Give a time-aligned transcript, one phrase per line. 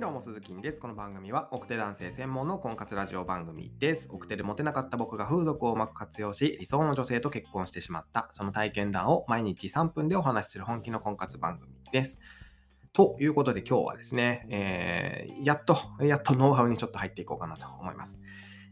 [0.00, 0.80] どうも、鈴木です。
[0.80, 4.08] この番組は、奥手男性専門の婚活ラジオ番組です。
[4.10, 12.18] 奥手でモテなかった僕が風俗をうまく活用し、理想の女性と結婚してしまった、その体験談を毎日3分でお話しする本気の婚活番組です。
[12.94, 18.22] ということで今日はですね、えー、やっと、やっとノウハウにちょっと入っていこうかなと思います。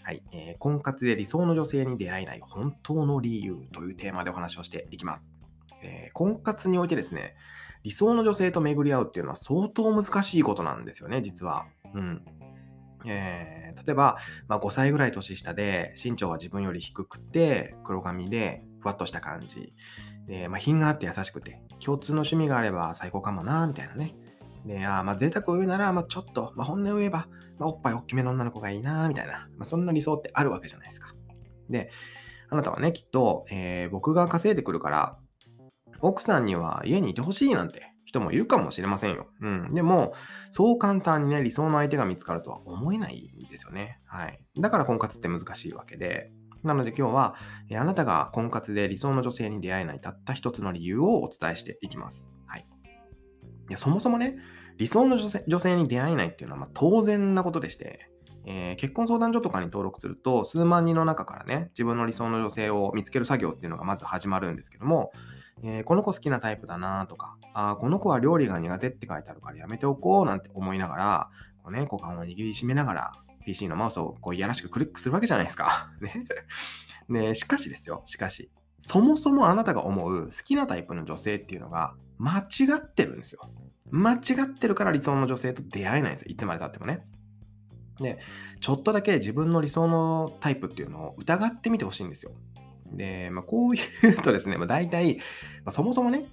[0.04, 5.30] はい、えー、婚活で理想の女性に出会えない本当の理由というテーマでお話をしていきます。
[5.82, 7.34] えー、婚活においてですね、
[7.82, 11.66] 理想の女性と巡り合うっていうのは相当難しいことなんですよね、実は。
[11.94, 12.24] うん。
[13.06, 14.18] えー、例えば、
[14.48, 19.72] まあ、5歳ぐらい年下で、身長は自分より低くて、黒髪で、ふわっとした感じ。
[20.26, 24.14] で、まあ、品があって優しくて、共通の趣味があれば最高かもな、みたいなね。
[24.66, 29.48] で、あまあ、贅沢を言うなら、まあ、ちょっと、まあ、本音を言えば、まあ、おっぱい大きめの女の子がいいな、みたいな。
[29.56, 31.14] まあ、そんな理想ってあるわけじゃないですか。
[31.70, 31.90] で、
[32.50, 35.18] あなたはね、きっと、えー、僕が稼いでくるから、
[36.00, 39.26] 奥さんには家にいてほしいなんて人もいるかもしれませんよ。
[39.42, 39.74] うん。
[39.74, 40.14] でも、
[40.50, 44.00] そう簡単にね、理想の相手が見つかるとは思えないんですよね。
[44.06, 44.40] はい。
[44.58, 46.32] だから婚活って難しいわけで。
[46.62, 47.34] なので今日は、
[47.78, 52.34] あなたが婚活で理想の女性に出会えないたった一つの理由をお伝えしていきます。
[52.46, 52.66] はい。
[53.68, 54.36] いや、そもそもね、
[54.78, 58.10] 理想の女性女性に出会えないっていうのはま当然なことでして、
[58.46, 65.12] えー、結婚相談所とかに登録すると、数万人の中からね、自分の理想の女性を見つける作業っていうのがまず始まるんですけども、
[65.62, 71.30] えー、この子好きなタイプだなとか、あこの子は料理が苦手って書いてあるからやめておこうなんて思いながら、
[71.62, 73.12] こうね、股間を握りしめながら、
[73.44, 75.90] PC のマウスをこういやらしくクリックするわけじゃないですか。
[76.00, 76.24] ね。
[77.08, 78.50] ねしかしですよ、しかし、
[78.80, 82.44] そもそもあなたが思う好きなタイプの女性っていうのが間違
[82.76, 83.40] ってるんですよ。
[83.90, 86.26] 間違ってるから理想の女性と出会えないんですよ。
[86.30, 87.06] いつまでたってもね。
[87.98, 88.18] で、
[88.60, 92.32] ちょっとだけ自分の理想のタイプっていうのを疑ってみてほしいんですよ。
[92.92, 93.72] で、まあ、こう
[94.02, 95.22] 言うとですね、まあ、大体、ま
[95.66, 96.26] あ、そもそもね、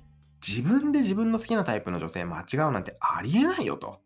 [0.45, 4.01] 自分で自分の好きなタイプの女性間違うなんてありえないよと。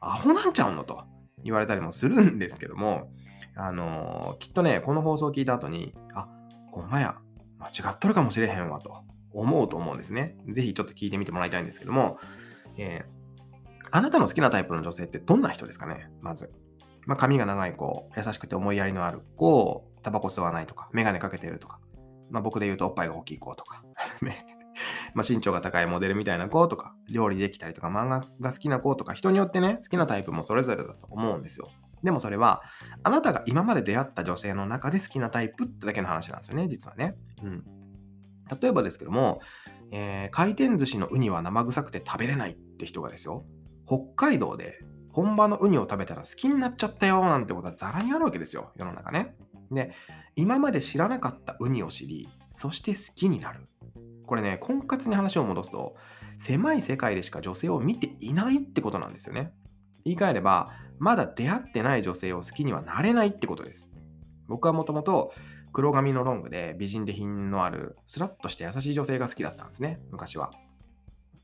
[0.00, 1.04] アホなんちゃうのと
[1.42, 3.10] 言われたりもするんですけども、
[3.56, 6.28] あのー、きっとね、この放送を聞いた後に、あ、
[6.70, 7.16] ほんまや、
[7.58, 10.36] 間違っとるかもしれへんわと思うと思うんですね。
[10.48, 12.18] ぜひちょっと聞いてみてもらいたいんですけども、
[12.76, 16.52] えー、あなたの好きなタイプの女性ってどんな人ですかねまず。
[17.06, 21.80] まあ、髪が長い子、優しくて思いやりのある子、タバコ吸わないとか、メガネかけてるとか、
[22.30, 23.82] まあ、僕で言うとおっぱいが大きい子とか、
[25.14, 31.68] まあ身長が高いモデルみたいな子とか、料理できたりとか、漫画が好きな子とか、人によってね、好きなタイプもそれぞれだと思うんですよ。
[32.02, 32.62] でもそれは、
[33.02, 37.16] あなたが今まで出会った女性の中で好きなタイプってだけの話なんですよね、実はね。
[37.42, 37.64] うん。
[38.60, 39.40] 例えばですけども、
[39.90, 43.44] えー、回転寿司のウニは生臭くて食べれないって人がですよ、
[43.86, 44.78] 北海道で
[45.10, 49.34] 本場のウニを食べたら好きになっちゃったよなんてことはザラにあるわけですよ、世の中ね。
[49.70, 49.92] で、
[50.36, 53.66] 今まで知らなかったウニを知り、そして好きになる。
[54.26, 55.96] これね、婚活に話を戻すと、
[56.38, 59.52] 狭い世界でしか女性を見ていないってことなんですよね。
[60.04, 63.88] 言い換えれば、まだ出会ってない女性を好きにはなれないってことです。
[64.48, 65.32] 僕はもともと
[65.72, 70.50] 黒髪のロングで美人で品のあるスラッとして優しい女性が好きだったんですね、昔は。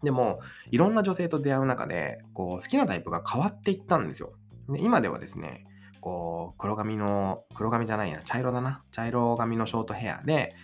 [0.02, 4.32] でも、いろんな女性と出会う中で、こう、好きなタイプが変わっていったんですよ。
[4.68, 5.66] で今ではですね、
[6.04, 8.82] こう、黒髪の、黒髪じゃないな、茶色だな。
[8.90, 10.54] 茶色髪のショートヘアで、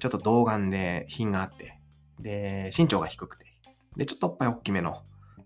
[0.00, 1.78] ちょっと童顔で品があって、
[2.20, 3.46] で、身長が低くて、
[3.96, 5.00] で、ちょっとおっぱい大きめの、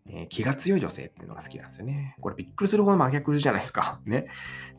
[0.08, 2.16] えー、気が強い女性っていうのが好きなんですよね。
[2.20, 4.00] これびっくりするほど真逆じゃないですか。
[4.04, 4.26] ね。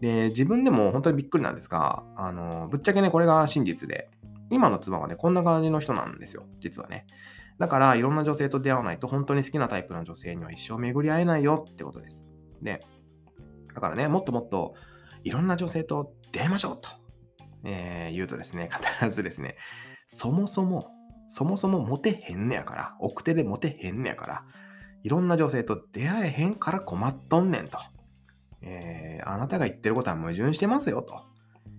[0.02, 4.10] で、自分でも本当にびっくりなんですが、あの、ぶっちゃけね、これが真実で、
[4.50, 7.06] 今の妻はね、こんな感じの人なんですよ、実はね。
[7.58, 12.26] だから、いろんな女性と出会わないと、本当に好きなタイプの女性には一生巡り合えないよってことです。
[12.62, 12.82] で、
[13.76, 14.74] だからね、もっともっと
[15.24, 16.90] いろんな女性と出会いましょうと、
[17.66, 18.70] えー、言うとですね、
[19.00, 19.58] 必ずですね、
[20.08, 20.92] そもそも、
[21.28, 24.46] そもそもモテへんねやから、奥手でモテへんねやから、
[25.04, 27.78] いろんな女性と出会えへんから困っとんねんと。
[28.62, 31.22] えー、あなたが言ってることは矛盾してますよと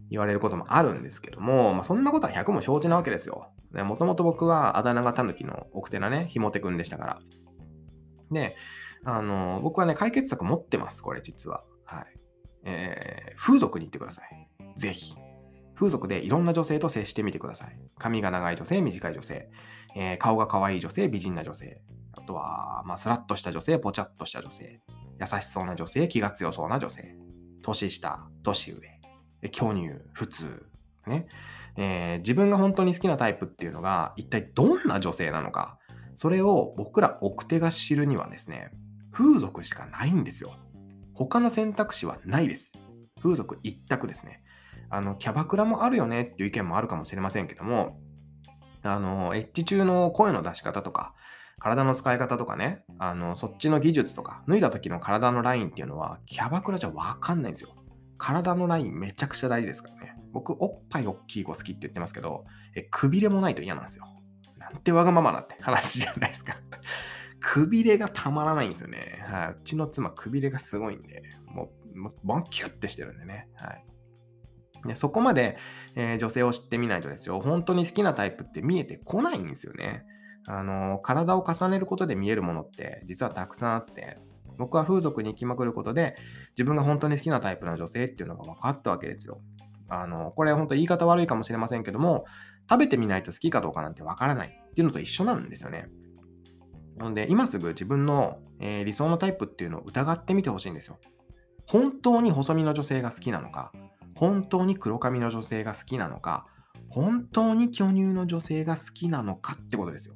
[0.09, 3.51] 言われることもあるんですけども、まあ、そんなことは100も承知なわけですよ。
[3.73, 7.19] もともと僕はあだ名がタヌキの奥手なね、ひもてくんでしたから。
[8.31, 8.57] で、
[9.05, 11.65] あの、僕はね、解決策持ってます、これ実は。
[11.87, 12.07] はい。
[12.65, 14.49] えー、風俗に行ってください。
[14.77, 15.15] ぜひ。
[15.75, 17.79] 風俗でいろんな女性と接してみてください。
[17.99, 19.51] 髪が長い女性、短い女性、
[19.95, 24.81] えー、顔が可愛い女性、美人な女性、あとは、まあ、スラッとした女性、ぽちゃっとした女性、
[25.21, 27.17] 優しそうな女性、気が強そうな女性、
[27.63, 30.67] 年下、年上、巨乳、普通、
[31.07, 31.27] ね、
[31.77, 35.79] えー、自分が本当に好きなタイプっていうのが一体どんな女性なのか、
[36.15, 38.71] それを僕ら奥手が知るにはですね、
[39.13, 40.55] 風俗しかないんですよ。
[41.17, 42.73] 他の選択肢はないです。
[43.23, 44.43] 風俗一択ですね。
[44.91, 47.99] あの、キャバクラもあるよねっていう意見もあるかもしれませんけども、
[48.83, 51.15] あの、エッジ中の声の出し方とか、
[51.59, 57.71] 体の使い方とかね、あの、そっちの技術とか、脱いだ時の体のラインっていうのは、キャバクラじゃわかんないんですよ。
[58.19, 60.17] 体のラインめちゃくちゃ大事ですからね。
[60.33, 64.07] 僕、おっぱい大きい子好きって言ってますけど、え、くびれもないと嫌なんですよ。
[64.59, 66.57] なんてわがままなって話じゃないですか。
[67.41, 69.25] くびれがたまらないんですよね。
[69.29, 73.49] はい、うちの妻、くびれがすごいんで、もう、もうボンキュッてしてるんでね。
[73.55, 73.87] はい。
[74.87, 75.57] でそこまで、
[75.95, 80.05] えー、女性を知ってみないとですよ、本当に好きなタイプって見えてこないんですよね。
[80.47, 84.19] あの、体を重ねることで見えるものって実はたくさんあって、
[84.59, 86.17] 僕は風俗に行きまくることで、
[86.51, 89.41] 自分が本当に好きなタイプの女性っていうのが分かったわけですよ。
[89.89, 92.25] あの、これ本当言い方悪いかもしれませんけども、
[92.69, 95.89] 食べてみないと好きかどうかなんて分からないっていうのと一緒なんですよね。
[96.97, 100.99] なので、今すぐ自分の、えー、理想のタイプっていうのを疑ってみてほしいんですよ。
[101.67, 103.73] 本当に細身の女性が好きなのか、
[104.15, 106.47] 本当に黒髪の女性が好きなのか、
[106.89, 110.15] 本当に巨乳の女性が好きなのかってことですよ。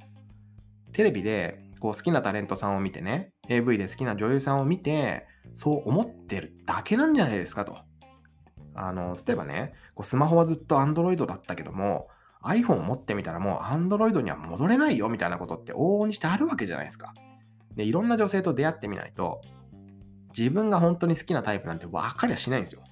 [0.93, 7.77] テレビでこう好きなタレントさんを見てね、AV で好きな女優さんを見て、そう思ってるだけなんじゃないですかと。
[8.75, 12.09] あの、例えばね、こうスマホはずっと Android だったけども、
[12.43, 17.15] iPhone 持ってみたらもう Android には戻れないよみたいなことって往々にしてあるわけじゃないですか。
[17.77, 19.41] で、いろんな女性と出会ってみないと、
[20.37, 22.83] 自分が本当に好きなタイプなんて分かりゃしないんですよ。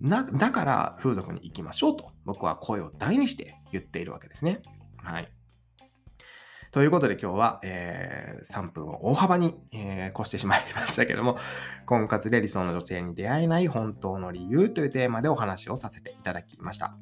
[0.00, 4.60] なだから風俗に行きましょうと僕は声を大にして言っているわけですね。
[4.98, 5.28] はい。
[6.72, 11.38] ということで今日は、えー、3分を大幅に、えー、越してしまいましたけども、
[11.86, 16.94] 婚活で理想の女性に出会えない本当の理由というテーマでお話をさせていただきました。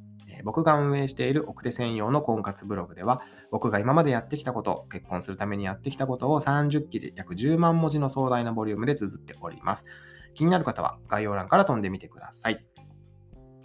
[0.44, 9.84] 僕が運営している奥手専用の婚活ブログでは、僕が今までやってきたこと、結婚するためにやってきたことを30記事、約10万文字の壮大なボリュームで綴っております。
[10.34, 12.64] 気になる方は概要欄から飛んでみてください。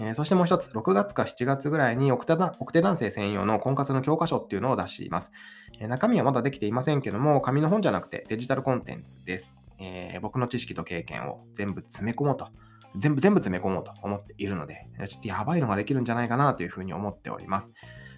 [0.02, 5.32] えー、そしてもう一つ、6月か7月ぐらいに奥手奥手男性専用の婚活の教科書っていうのを出します、
[5.80, 9.58] えー、中身はまだできていませんけども、紙の本じゃなくてデジタルコンテンツです。
[9.78, 12.48] えー、僕の知識と経験を全部詰め込もうと。
[12.98, 17.72] 全部全部詰め込もうと思っているので、ちょっとやばいのができるんじゃないかなというふうに思っております。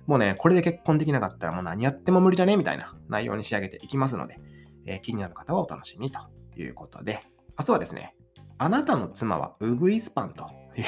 [0.07, 4.39] もうね、これで結婚できなかったらもう何やっても無理じゃねみたいな内容に仕上げていきますので、
[4.85, 6.19] えー、気になる方はお楽しみと
[6.57, 7.21] いうことで、
[7.59, 8.15] 明日はですね、
[8.57, 10.81] あなたの妻はウグイスパンとい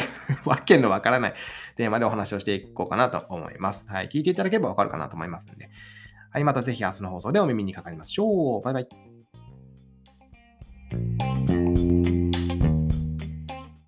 [0.46, 1.34] うわけのわからない
[1.76, 3.90] テーマでお話をしていこうかなと思います。
[3.90, 4.10] はい。
[4.10, 5.70] 聞いていただければわかるかなと思いますので。
[6.32, 6.44] はい。
[6.44, 8.62] またぜひ明日の放送でお耳にかかりましょう。
[8.62, 8.88] バイバイ。